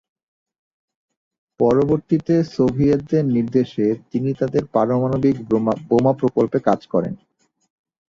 [1.59, 5.35] পরবর্তীতে সোভিয়েতদের নির্দেশে তিনি তাদের পারমাণবিক
[5.89, 7.13] বোমা প্রকল্পে কাজ করেন।